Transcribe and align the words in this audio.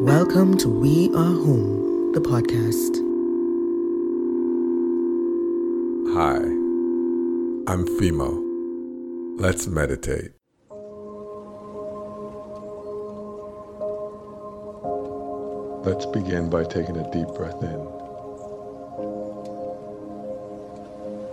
Welcome 0.00 0.56
to 0.58 0.68
We 0.68 1.08
Are 1.08 1.34
Home, 1.34 2.12
the 2.12 2.20
podcast. 2.20 2.94
Hi, 6.14 6.36
I'm 7.66 7.84
Fimo. 7.98 9.40
Let's 9.40 9.66
meditate. 9.66 10.30
Let's 15.84 16.06
begin 16.06 16.48
by 16.48 16.62
taking 16.62 16.96
a 16.96 17.10
deep 17.10 17.26
breath 17.34 17.60
in 17.60 17.80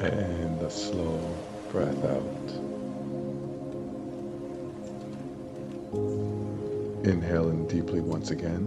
and 0.02 0.60
a 0.64 0.72
slow 0.72 1.20
breath 1.70 2.04
out. 2.04 2.66
Inhaling 7.06 7.68
deeply 7.68 8.02
once 8.02 8.32
again 8.32 8.66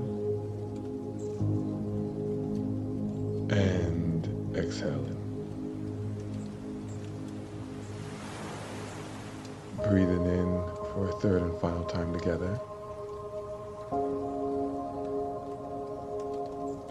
and 3.51 4.56
exhaling. 4.56 5.16
Breathing 9.88 10.24
in 10.27 10.62
for 10.92 11.09
a 11.09 11.20
third 11.20 11.42
and 11.42 11.61
final 11.61 11.84
time 11.87 12.12
together. 12.16 12.61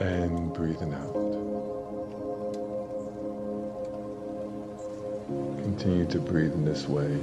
And 0.01 0.53
breathing 0.53 0.93
out. 0.93 1.13
Continue 5.63 6.07
to 6.07 6.19
breathe 6.19 6.51
in 6.51 6.65
this 6.65 6.89
way 6.89 7.17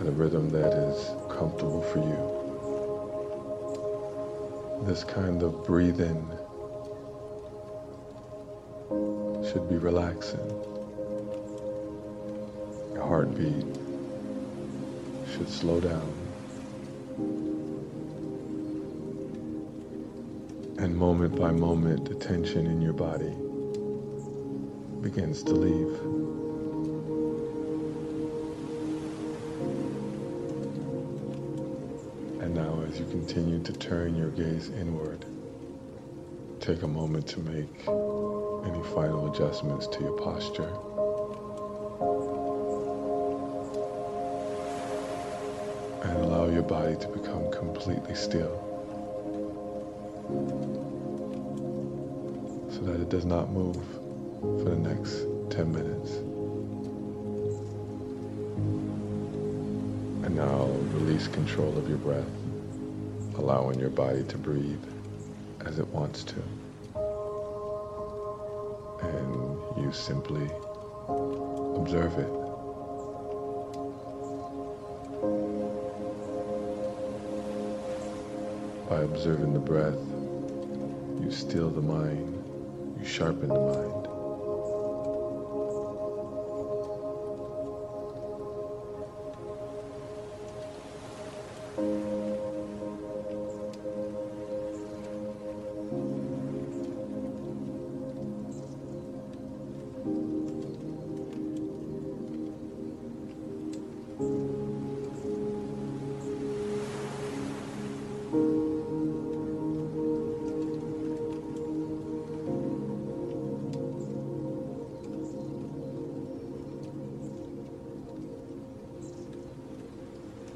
at 0.00 0.06
a 0.06 0.10
rhythm 0.10 0.50
that 0.50 0.74
is 0.74 1.06
comfortable 1.34 1.80
for 1.80 2.00
you. 2.00 2.37
This 4.82 5.04
kind 5.04 5.42
of 5.42 5.64
breathing 5.64 6.26
should 9.50 9.68
be 9.68 9.76
relaxing. 9.76 10.48
Your 12.94 13.02
heartbeat 13.02 13.66
should 15.32 15.48
slow 15.48 15.80
down. 15.80 16.14
And 20.78 20.96
moment 20.96 21.34
by 21.36 21.50
moment, 21.50 22.08
the 22.08 22.14
tension 22.14 22.66
in 22.66 22.80
your 22.80 22.92
body 22.92 23.34
begins 25.02 25.42
to 25.42 25.52
leave. 25.52 26.47
As 32.88 32.98
you 32.98 33.06
continue 33.06 33.62
to 33.62 33.72
turn 33.74 34.16
your 34.16 34.30
gaze 34.30 34.70
inward, 34.70 35.24
take 36.58 36.82
a 36.82 36.86
moment 36.86 37.26
to 37.26 37.40
make 37.40 37.68
any 37.86 38.82
final 38.94 39.30
adjustments 39.30 39.86
to 39.88 40.00
your 40.00 40.16
posture. 40.16 40.72
And 46.02 46.18
allow 46.24 46.48
your 46.48 46.62
body 46.62 46.96
to 46.96 47.08
become 47.08 47.50
completely 47.52 48.14
still 48.14 48.64
so 52.70 52.80
that 52.86 53.00
it 53.00 53.10
does 53.10 53.26
not 53.26 53.50
move 53.50 53.76
for 54.40 54.70
the 54.70 54.76
next 54.76 55.26
10 55.50 55.72
minutes. 55.72 56.12
And 60.24 60.34
now 60.34 60.64
release 60.94 61.28
control 61.28 61.76
of 61.76 61.86
your 61.88 61.98
breath, 61.98 62.24
allowing 63.38 63.78
your 63.78 63.90
body 63.90 64.24
to 64.24 64.36
breathe 64.36 64.82
as 65.64 65.78
it 65.78 65.86
wants 65.88 66.24
to. 66.24 66.42
And 69.00 69.82
you 69.82 69.92
simply 69.92 70.44
observe 71.76 72.18
it. 72.18 72.28
By 78.88 79.02
observing 79.02 79.52
the 79.52 79.60
breath, 79.60 79.94
you 81.22 81.30
still 81.30 81.70
the 81.70 81.80
mind, 81.80 82.44
you 82.98 83.06
sharpen 83.06 83.48
the 83.48 83.60
mind. 83.60 83.97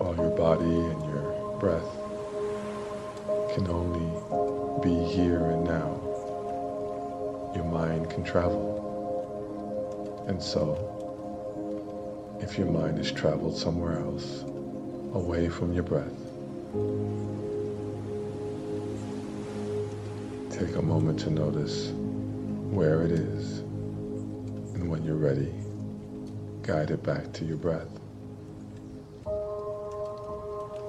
While 0.03 0.17
your 0.17 0.37
body 0.37 0.65
and 0.65 1.05
your 1.05 1.57
breath 1.61 1.87
can 3.55 3.69
only 3.69 4.11
be 4.83 5.05
here 5.15 5.45
and 5.45 5.63
now, 5.63 6.01
your 7.55 7.67
mind 7.67 8.11
can 8.11 8.25
travel. 8.25 10.25
And 10.27 10.43
so, 10.43 10.75
if 12.41 12.59
your 12.59 12.67
mind 12.67 12.99
has 12.99 13.13
traveled 13.13 13.57
somewhere 13.57 14.01
else, 14.01 14.43
away 15.15 15.49
from 15.49 15.73
your 15.73 15.85
breath, 15.85 16.19
take 20.51 20.75
a 20.75 20.83
moment 20.83 21.21
to 21.21 21.31
notice 21.31 21.93
where 22.73 23.03
it 23.03 23.13
is. 23.13 23.61
And 23.61 24.91
when 24.91 25.05
you're 25.05 25.15
ready, 25.15 25.55
guide 26.63 26.91
it 26.91 27.05
back 27.05 27.33
to 27.35 27.45
your 27.45 27.57
breath. 27.57 28.02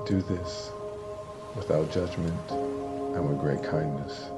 Do 0.05 0.21
this 0.21 0.69
without 1.55 1.89
judgment 1.89 2.51
and 2.51 3.29
with 3.29 3.39
great 3.39 3.63
kindness. 3.63 4.32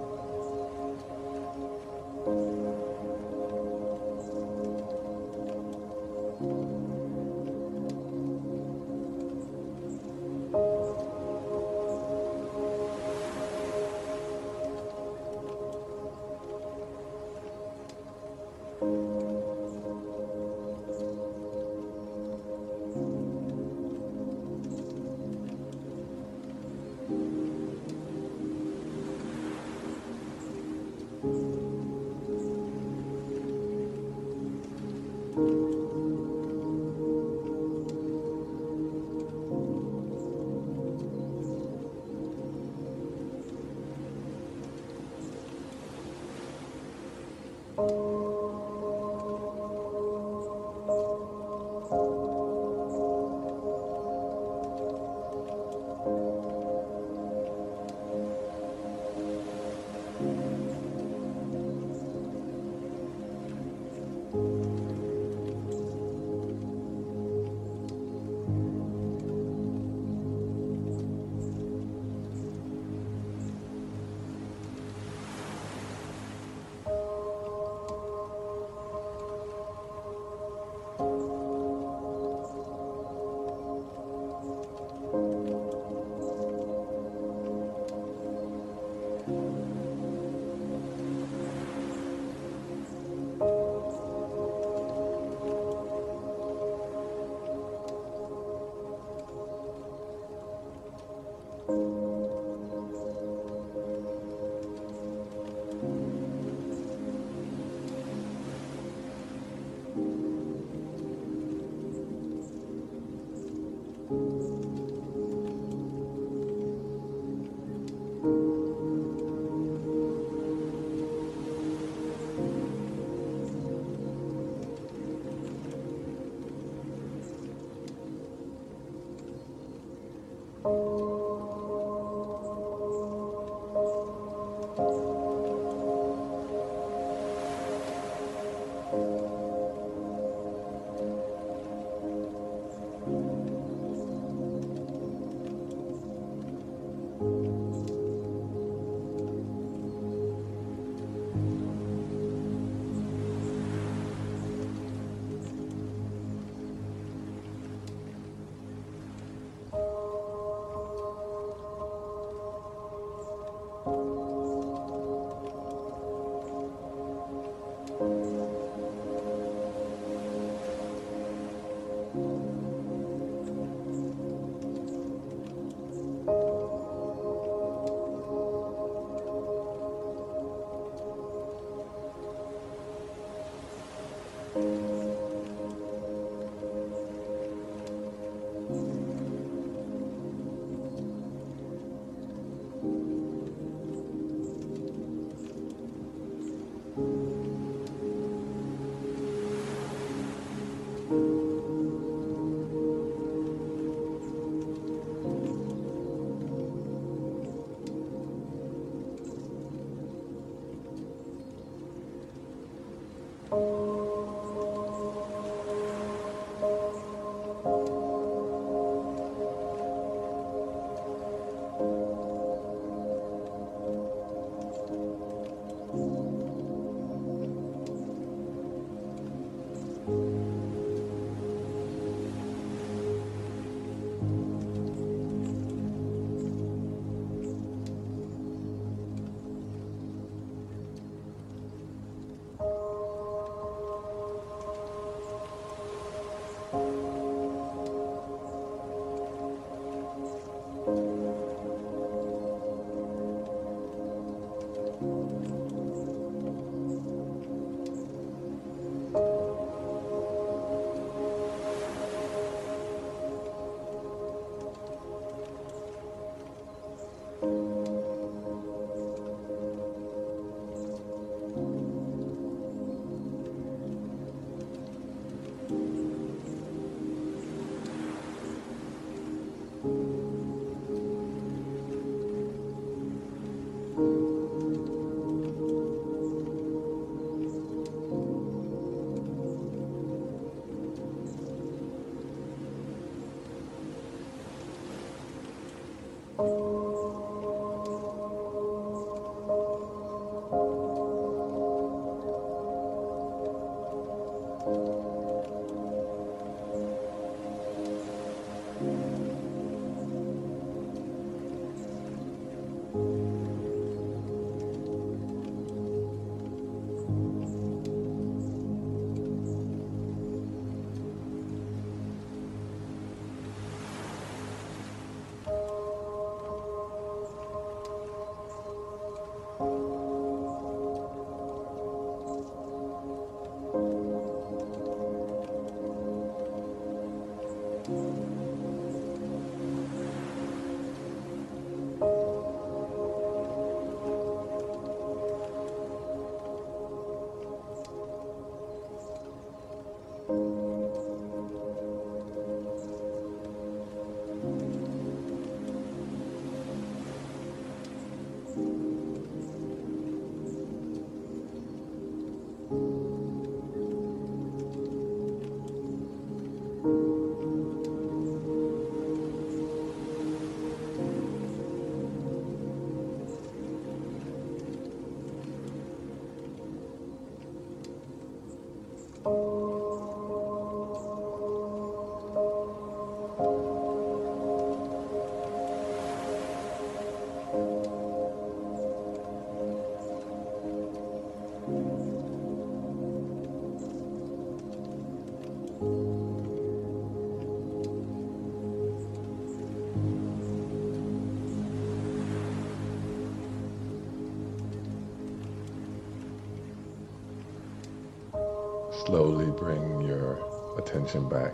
Slowly 409.05 409.51
bring 409.51 410.01
your 410.01 410.39
attention 410.79 411.29
back 411.29 411.53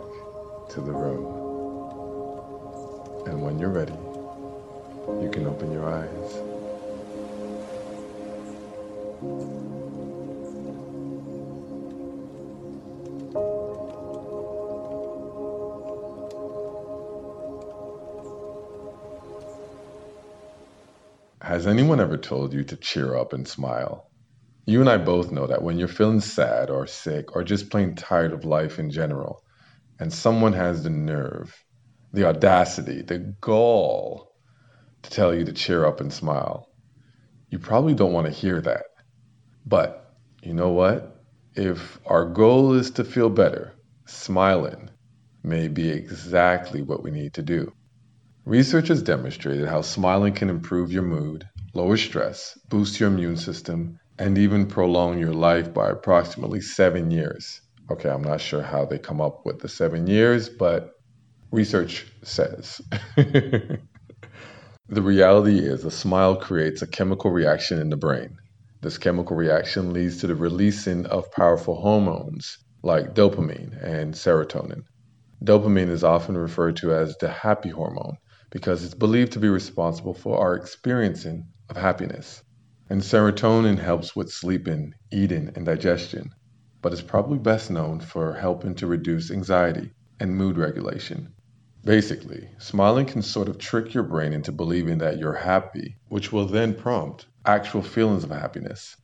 to 0.70 0.80
the 0.80 0.92
room. 0.92 1.52
And 3.26 3.42
when 3.42 3.58
you're 3.58 3.70
ready, 3.70 3.92
you 5.22 5.30
can 5.30 5.46
open 5.46 5.70
your 5.70 5.88
eyes. 5.88 6.42
Has 21.42 21.66
anyone 21.66 22.00
ever 22.00 22.16
told 22.16 22.54
you 22.54 22.64
to 22.64 22.76
cheer 22.76 23.14
up 23.14 23.34
and 23.34 23.46
smile? 23.46 24.11
You 24.64 24.80
and 24.80 24.88
I 24.88 24.96
both 24.96 25.32
know 25.32 25.48
that 25.48 25.62
when 25.62 25.78
you're 25.78 25.88
feeling 25.88 26.20
sad 26.20 26.70
or 26.70 26.86
sick 26.86 27.34
or 27.34 27.42
just 27.42 27.68
plain 27.68 27.96
tired 27.96 28.32
of 28.32 28.44
life 28.44 28.78
in 28.78 28.90
general, 28.90 29.42
and 29.98 30.12
someone 30.12 30.52
has 30.52 30.82
the 30.82 30.90
nerve, 30.90 31.52
the 32.12 32.26
audacity, 32.26 33.02
the 33.02 33.18
gall 33.40 34.32
to 35.02 35.10
tell 35.10 35.34
you 35.34 35.44
to 35.44 35.52
cheer 35.52 35.84
up 35.84 36.00
and 36.00 36.12
smile, 36.12 36.68
you 37.50 37.58
probably 37.58 37.94
don't 37.94 38.12
want 38.12 38.26
to 38.26 38.32
hear 38.32 38.60
that. 38.60 38.84
But 39.66 40.14
you 40.42 40.54
know 40.54 40.70
what? 40.70 41.22
If 41.56 41.98
our 42.06 42.24
goal 42.24 42.74
is 42.74 42.92
to 42.92 43.04
feel 43.04 43.30
better, 43.30 43.74
smiling 44.06 44.90
may 45.42 45.66
be 45.66 45.90
exactly 45.90 46.82
what 46.82 47.02
we 47.02 47.10
need 47.10 47.34
to 47.34 47.42
do. 47.42 47.72
Research 48.44 48.88
has 48.88 49.02
demonstrated 49.02 49.68
how 49.68 49.82
smiling 49.82 50.34
can 50.34 50.50
improve 50.50 50.92
your 50.92 51.02
mood, 51.02 51.48
lower 51.74 51.96
stress, 51.96 52.56
boost 52.68 53.00
your 53.00 53.08
immune 53.08 53.36
system, 53.36 53.98
and 54.18 54.38
even 54.38 54.66
prolong 54.66 55.18
your 55.18 55.32
life 55.32 55.72
by 55.72 55.90
approximately 55.90 56.60
seven 56.60 57.10
years. 57.10 57.60
Okay, 57.90 58.08
I'm 58.08 58.22
not 58.22 58.40
sure 58.40 58.62
how 58.62 58.84
they 58.84 58.98
come 58.98 59.20
up 59.20 59.44
with 59.44 59.60
the 59.60 59.68
seven 59.68 60.06
years, 60.06 60.48
but 60.48 60.90
research 61.50 62.06
says. 62.22 62.80
the 63.16 63.78
reality 64.88 65.58
is, 65.58 65.84
a 65.84 65.90
smile 65.90 66.36
creates 66.36 66.82
a 66.82 66.86
chemical 66.86 67.30
reaction 67.30 67.78
in 67.80 67.90
the 67.90 67.96
brain. 67.96 68.36
This 68.80 68.98
chemical 68.98 69.36
reaction 69.36 69.92
leads 69.92 70.18
to 70.20 70.26
the 70.26 70.34
releasing 70.34 71.06
of 71.06 71.30
powerful 71.30 71.80
hormones 71.80 72.58
like 72.82 73.14
dopamine 73.14 73.80
and 73.82 74.14
serotonin. 74.14 74.82
Dopamine 75.44 75.88
is 75.88 76.04
often 76.04 76.36
referred 76.36 76.76
to 76.76 76.92
as 76.92 77.16
the 77.18 77.28
happy 77.28 77.68
hormone 77.68 78.16
because 78.50 78.84
it's 78.84 78.94
believed 78.94 79.32
to 79.32 79.38
be 79.38 79.48
responsible 79.48 80.14
for 80.14 80.38
our 80.38 80.54
experiencing 80.54 81.46
of 81.68 81.76
happiness. 81.76 82.42
And 82.92 83.00
serotonin 83.00 83.78
helps 83.78 84.14
with 84.14 84.30
sleeping, 84.30 84.92
eating, 85.10 85.50
and 85.56 85.64
digestion, 85.64 86.28
but 86.82 86.92
is 86.92 87.00
probably 87.00 87.38
best 87.38 87.70
known 87.70 88.00
for 88.00 88.34
helping 88.34 88.74
to 88.74 88.86
reduce 88.86 89.30
anxiety 89.30 89.92
and 90.20 90.36
mood 90.36 90.58
regulation. 90.58 91.32
Basically, 91.82 92.50
smiling 92.58 93.06
can 93.06 93.22
sort 93.22 93.48
of 93.48 93.56
trick 93.56 93.94
your 93.94 94.02
brain 94.02 94.34
into 94.34 94.52
believing 94.52 94.98
that 94.98 95.16
you're 95.16 95.32
happy, 95.32 95.96
which 96.08 96.32
will 96.32 96.44
then 96.44 96.74
prompt 96.74 97.24
actual 97.46 97.80
feelings 97.80 98.24
of 98.24 98.30
happiness. 98.30 98.94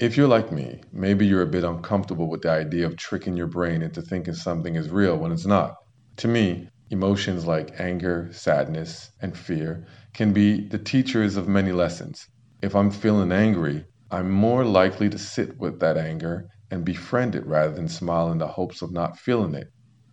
If 0.00 0.16
you're 0.16 0.26
like 0.26 0.50
me, 0.50 0.80
maybe 0.92 1.24
you're 1.24 1.42
a 1.42 1.46
bit 1.46 1.62
uncomfortable 1.62 2.28
with 2.28 2.42
the 2.42 2.50
idea 2.50 2.84
of 2.84 2.96
tricking 2.96 3.36
your 3.36 3.46
brain 3.46 3.80
into 3.80 4.02
thinking 4.02 4.34
something 4.34 4.74
is 4.74 4.90
real 4.90 5.16
when 5.16 5.30
it's 5.30 5.46
not. 5.46 5.76
To 6.16 6.26
me, 6.26 6.68
emotions 6.90 7.46
like 7.46 7.78
anger, 7.78 8.28
sadness, 8.32 9.08
and 9.22 9.38
fear 9.38 9.86
can 10.14 10.32
be 10.32 10.66
the 10.66 10.80
teachers 10.80 11.36
of 11.36 11.46
many 11.46 11.70
lessons 11.70 12.26
if 12.62 12.74
I'm 12.74 12.90
feeling 12.90 13.32
angry, 13.32 13.84
I'm 14.10 14.30
more 14.30 14.64
likely 14.64 15.10
to 15.10 15.18
sit 15.18 15.58
with 15.58 15.80
that 15.80 15.98
anger 15.98 16.48
and 16.70 16.84
befriend 16.84 17.34
it 17.34 17.46
rather 17.46 17.74
than 17.74 17.88
smile 17.88 18.32
in 18.32 18.38
the 18.38 18.46
hopes 18.46 18.82
of 18.82 18.92
not 18.92 19.18
feeling 19.18 19.54
it. 19.54 19.68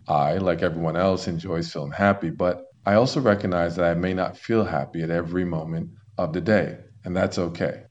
I, 0.07 0.37
like 0.39 0.61
everyone 0.61 0.97
else, 0.97 1.27
enjoys 1.27 1.71
feeling 1.71 1.91
happy, 1.91 2.29
but 2.29 2.61
I 2.85 2.95
also 2.95 3.21
recognize 3.21 3.77
that 3.77 3.85
I 3.85 3.93
may 3.93 4.13
not 4.13 4.37
feel 4.37 4.65
happy 4.65 5.01
at 5.03 5.09
every 5.09 5.45
moment 5.45 5.91
of 6.17 6.33
the 6.33 6.41
day, 6.41 6.79
and 7.05 7.15
that's 7.15 7.39
okay. 7.39 7.83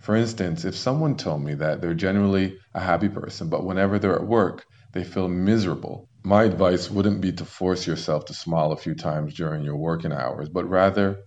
For 0.00 0.16
instance, 0.16 0.64
if 0.64 0.74
someone 0.74 1.16
told 1.16 1.42
me 1.42 1.54
that 1.54 1.80
they're 1.80 1.94
generally 1.94 2.58
a 2.74 2.80
happy 2.80 3.08
person, 3.08 3.48
but 3.48 3.64
whenever 3.64 3.98
they're 3.98 4.16
at 4.16 4.26
work, 4.26 4.64
they 4.92 5.04
feel 5.04 5.28
miserable, 5.28 6.08
my 6.24 6.42
advice 6.42 6.90
wouldn't 6.90 7.20
be 7.20 7.32
to 7.32 7.44
force 7.44 7.86
yourself 7.86 8.24
to 8.24 8.34
smile 8.34 8.72
a 8.72 8.76
few 8.76 8.96
times 8.96 9.34
during 9.34 9.62
your 9.62 9.76
working 9.76 10.12
hours, 10.12 10.48
but 10.48 10.68
rather 10.68 11.18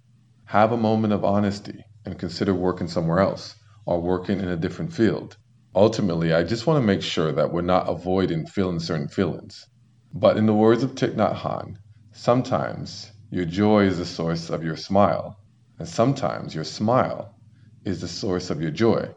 have 0.46 0.74
a 0.74 0.78
moment 0.78 1.14
of 1.14 1.24
honesty 1.24 1.82
and 2.06 2.20
consider 2.20 2.54
working 2.54 2.88
somewhere 2.88 3.20
else 3.20 3.56
or 3.86 4.02
working 4.02 4.40
in 4.40 4.48
a 4.48 4.58
different 4.58 4.94
field. 4.94 5.38
Ultimately, 5.76 6.34
I 6.34 6.44
just 6.44 6.68
want 6.68 6.82
to 6.82 6.86
make 6.86 7.02
sure 7.02 7.32
that 7.32 7.52
we're 7.52 7.62
not 7.62 7.90
avoiding 7.90 8.46
feeling 8.46 8.80
certain 8.80 9.08
feelings. 9.08 9.66
But 10.14 10.38
in 10.38 10.46
the 10.46 10.54
words 10.54 10.84
of 10.84 10.96
Thich 10.96 11.16
Nhat 11.16 11.36
Hanh, 11.36 11.78
sometimes 12.12 13.12
your 13.32 13.46
joy 13.46 13.86
is 13.86 13.98
the 13.98 14.06
source 14.06 14.50
of 14.52 14.64
your 14.64 14.76
smile, 14.76 15.38
and 15.80 15.88
sometimes 15.88 16.54
your 16.54 16.64
smile 16.64 17.36
is 17.84 18.02
the 18.02 18.08
source 18.08 18.52
of 18.52 18.62
your 18.62 18.72
joy. 18.72 19.10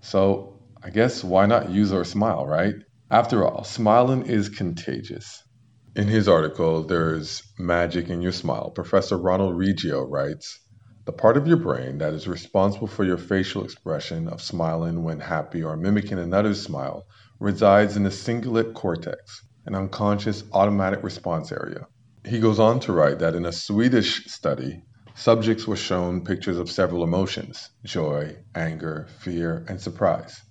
So 0.00 0.60
I 0.82 0.90
guess 0.90 1.22
why 1.22 1.46
not 1.46 1.70
use 1.70 1.92
our 1.92 2.04
smile, 2.04 2.46
right? 2.46 2.74
After 3.10 3.46
all, 3.46 3.64
smiling 3.64 4.26
is 4.26 4.48
contagious. 4.48 5.42
In 5.94 6.08
his 6.08 6.28
article, 6.28 6.84
There's 6.84 7.42
Magic 7.58 8.08
in 8.08 8.22
Your 8.22 8.32
Smile, 8.32 8.70
Professor 8.70 9.18
Ronald 9.18 9.56
Riggio 9.56 10.08
writes 10.08 10.60
the 11.08 11.12
part 11.12 11.38
of 11.38 11.46
your 11.46 11.56
brain 11.56 11.96
that 11.96 12.12
is 12.12 12.28
responsible 12.28 12.86
for 12.86 13.02
your 13.02 13.16
facial 13.16 13.64
expression 13.64 14.28
of 14.28 14.42
smiling 14.42 15.02
when 15.02 15.18
happy 15.18 15.62
or 15.62 15.74
mimicking 15.74 16.18
another's 16.18 16.60
smile 16.60 17.06
resides 17.40 17.96
in 17.96 18.02
the 18.02 18.10
cingulate 18.10 18.74
cortex, 18.74 19.42
an 19.64 19.74
unconscious 19.74 20.44
automatic 20.52 21.02
response 21.02 21.50
area. 21.50 21.86
He 22.26 22.40
goes 22.40 22.58
on 22.58 22.80
to 22.80 22.92
write 22.92 23.20
that 23.20 23.34
in 23.34 23.46
a 23.46 23.52
Swedish 23.52 24.26
study, 24.26 24.82
subjects 25.14 25.66
were 25.66 25.76
shown 25.76 26.26
pictures 26.26 26.58
of 26.58 26.70
several 26.70 27.02
emotions 27.02 27.70
joy, 27.86 28.36
anger, 28.54 29.06
fear, 29.20 29.64
and 29.66 29.80
surprise. 29.80 30.42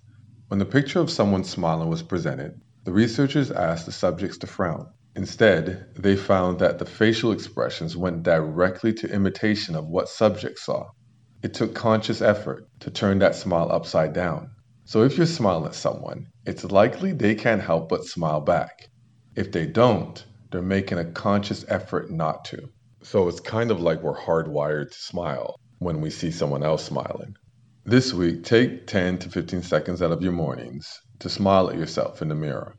When 0.48 0.58
the 0.58 0.66
picture 0.66 0.98
of 0.98 1.08
someone 1.08 1.44
smiling 1.44 1.88
was 1.88 2.02
presented, 2.02 2.60
the 2.82 2.90
researchers 2.90 3.52
asked 3.52 3.86
the 3.86 3.92
subjects 3.92 4.38
to 4.38 4.48
frown. 4.48 4.88
Instead, 5.18 5.84
they 5.96 6.14
found 6.14 6.60
that 6.60 6.78
the 6.78 6.84
facial 6.84 7.32
expressions 7.32 7.96
went 7.96 8.22
directly 8.22 8.92
to 8.92 9.12
imitation 9.12 9.74
of 9.74 9.88
what 9.88 10.08
subjects 10.08 10.62
saw. 10.62 10.86
It 11.42 11.54
took 11.54 11.74
conscious 11.74 12.22
effort 12.22 12.68
to 12.78 12.92
turn 12.92 13.18
that 13.18 13.34
smile 13.34 13.68
upside 13.72 14.12
down. 14.12 14.52
So 14.84 15.02
if 15.02 15.16
you're 15.16 15.26
smiling 15.26 15.66
at 15.66 15.74
someone, 15.74 16.28
it's 16.46 16.62
likely 16.62 17.10
they 17.10 17.34
can't 17.34 17.60
help 17.60 17.88
but 17.88 18.04
smile 18.04 18.40
back. 18.40 18.90
If 19.34 19.50
they 19.50 19.66
don't, 19.66 20.24
they're 20.52 20.62
making 20.62 20.98
a 20.98 21.10
conscious 21.10 21.64
effort 21.66 22.12
not 22.12 22.44
to. 22.44 22.68
So 23.02 23.26
it's 23.26 23.40
kind 23.40 23.72
of 23.72 23.80
like 23.80 24.00
we're 24.04 24.16
hardwired 24.16 24.92
to 24.92 24.98
smile 25.00 25.56
when 25.80 26.00
we 26.00 26.10
see 26.10 26.30
someone 26.30 26.62
else 26.62 26.84
smiling. 26.84 27.34
This 27.84 28.14
week, 28.14 28.44
take 28.44 28.86
10 28.86 29.18
to 29.18 29.30
15 29.30 29.64
seconds 29.64 30.00
out 30.00 30.12
of 30.12 30.22
your 30.22 30.30
mornings 30.30 31.00
to 31.18 31.28
smile 31.28 31.70
at 31.70 31.76
yourself 31.76 32.22
in 32.22 32.28
the 32.28 32.36
mirror. 32.36 32.76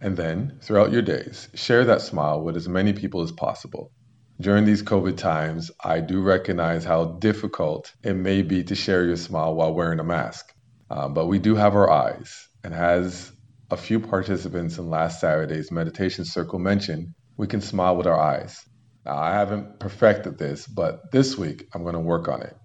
And 0.00 0.16
then, 0.16 0.58
throughout 0.62 0.92
your 0.92 1.02
days, 1.02 1.48
share 1.54 1.84
that 1.84 2.00
smile 2.00 2.40
with 2.40 2.56
as 2.56 2.68
many 2.68 2.92
people 2.94 3.20
as 3.20 3.32
possible. 3.32 3.92
During 4.40 4.64
these 4.64 4.82
COVID 4.82 5.18
times, 5.18 5.70
I 5.84 6.00
do 6.00 6.22
recognize 6.22 6.84
how 6.84 7.18
difficult 7.18 7.92
it 8.02 8.14
may 8.14 8.40
be 8.40 8.64
to 8.64 8.74
share 8.74 9.04
your 9.04 9.16
smile 9.16 9.54
while 9.54 9.74
wearing 9.74 10.00
a 10.00 10.04
mask. 10.04 10.54
Um, 10.90 11.12
but 11.12 11.26
we 11.26 11.38
do 11.38 11.54
have 11.54 11.74
our 11.74 11.90
eyes, 11.90 12.48
and 12.64 12.72
as 12.72 13.30
a 13.70 13.76
few 13.76 14.00
participants 14.00 14.78
in 14.78 14.88
last 14.88 15.20
Saturday's 15.20 15.70
meditation 15.70 16.24
circle 16.24 16.58
mentioned, 16.58 17.14
we 17.36 17.46
can 17.46 17.60
smile 17.60 17.96
with 17.96 18.06
our 18.06 18.18
eyes. 18.18 18.64
Now, 19.04 19.18
I 19.18 19.32
haven't 19.34 19.78
perfected 19.78 20.38
this, 20.38 20.66
but 20.66 21.12
this 21.12 21.36
week 21.36 21.68
I'm 21.74 21.82
going 21.82 21.94
to 21.94 22.00
work 22.00 22.26
on 22.28 22.42
it. 22.42 22.56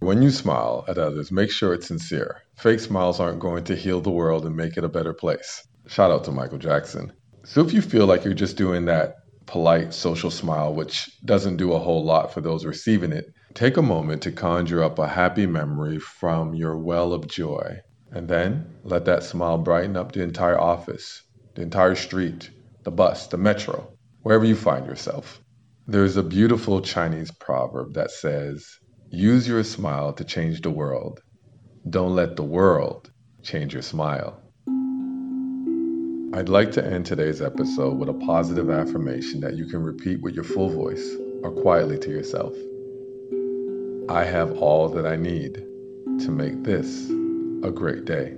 When 0.00 0.20
you 0.20 0.30
smile 0.30 0.84
at 0.86 0.98
others, 0.98 1.32
make 1.32 1.50
sure 1.50 1.72
it's 1.72 1.86
sincere. 1.86 2.42
Fake 2.56 2.80
smiles 2.80 3.20
aren't 3.20 3.40
going 3.40 3.64
to 3.64 3.76
heal 3.76 4.00
the 4.02 4.10
world 4.10 4.44
and 4.44 4.54
make 4.54 4.76
it 4.76 4.84
a 4.84 4.88
better 4.88 5.14
place. 5.14 5.66
Shout 5.86 6.10
out 6.10 6.24
to 6.24 6.30
Michael 6.30 6.58
Jackson. 6.58 7.12
So 7.44 7.64
if 7.64 7.72
you 7.72 7.82
feel 7.82 8.06
like 8.06 8.24
you're 8.24 8.34
just 8.34 8.56
doing 8.56 8.84
that 8.84 9.16
polite 9.46 9.92
social 9.92 10.30
smile, 10.30 10.72
which 10.74 11.10
doesn't 11.24 11.56
do 11.56 11.72
a 11.72 11.78
whole 11.78 12.04
lot 12.04 12.32
for 12.32 12.40
those 12.40 12.64
receiving 12.64 13.12
it, 13.12 13.26
take 13.54 13.76
a 13.76 13.82
moment 13.82 14.22
to 14.22 14.32
conjure 14.32 14.82
up 14.82 14.98
a 14.98 15.08
happy 15.08 15.46
memory 15.46 15.98
from 15.98 16.54
your 16.54 16.78
well 16.78 17.12
of 17.12 17.26
joy. 17.26 17.80
And 18.12 18.28
then 18.28 18.66
let 18.84 19.06
that 19.06 19.24
smile 19.24 19.58
brighten 19.58 19.96
up 19.96 20.12
the 20.12 20.22
entire 20.22 20.58
office, 20.58 21.22
the 21.54 21.62
entire 21.62 21.94
street, 21.94 22.50
the 22.84 22.90
bus, 22.90 23.26
the 23.26 23.38
metro, 23.38 23.92
wherever 24.22 24.44
you 24.44 24.54
find 24.56 24.86
yourself. 24.86 25.40
There's 25.86 26.16
a 26.16 26.22
beautiful 26.22 26.80
Chinese 26.80 27.30
proverb 27.32 27.94
that 27.94 28.10
says, 28.10 28.66
Use 29.10 29.48
your 29.48 29.64
smile 29.64 30.12
to 30.14 30.24
change 30.24 30.60
the 30.60 30.70
world. 30.70 31.20
Don't 31.88 32.14
let 32.14 32.36
the 32.36 32.44
world 32.44 33.10
change 33.42 33.72
your 33.72 33.82
smile. 33.82 34.41
I'd 36.34 36.48
like 36.48 36.72
to 36.72 36.84
end 36.84 37.04
today's 37.04 37.42
episode 37.42 37.98
with 37.98 38.08
a 38.08 38.14
positive 38.14 38.70
affirmation 38.70 39.40
that 39.40 39.54
you 39.54 39.66
can 39.66 39.82
repeat 39.82 40.22
with 40.22 40.34
your 40.34 40.44
full 40.44 40.70
voice 40.70 41.14
or 41.42 41.50
quietly 41.50 41.98
to 41.98 42.10
yourself. 42.10 42.54
I 44.08 44.24
have 44.24 44.56
all 44.56 44.88
that 44.88 45.04
I 45.04 45.16
need 45.16 45.56
to 46.20 46.30
make 46.30 46.64
this 46.64 47.10
a 47.62 47.70
great 47.70 48.06
day. 48.06 48.34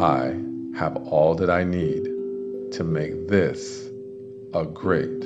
I 0.00 0.36
have 0.78 0.96
all 1.08 1.34
that 1.34 1.50
I 1.50 1.64
need 1.64 2.04
to 2.74 2.84
make 2.84 3.26
this 3.26 3.88
a 4.54 4.64
great 4.64 5.20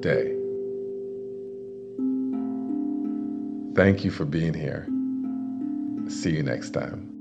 day. 0.00 0.36
Thank 3.76 4.04
you 4.04 4.10
for 4.10 4.24
being 4.24 4.54
here. 4.54 4.88
See 6.08 6.30
you 6.30 6.42
next 6.42 6.70
time. 6.70 7.11